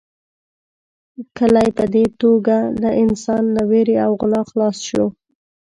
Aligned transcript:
کلی 1.37 1.69
په 1.77 1.85
دې 1.93 2.05
توګه 2.21 2.57
له 2.81 2.89
انسان 3.03 3.43
له 3.55 3.63
وېرې 3.69 3.95
او 4.05 4.11
غلا 4.19 4.41
خلاص 4.49 4.77
شو. 4.87 5.05